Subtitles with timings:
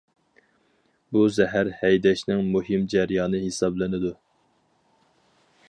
[1.17, 4.15] بۇ زەھەر ھەيدەشنىڭ مۇھىم جەريانى ھېسابلىنىدۇ.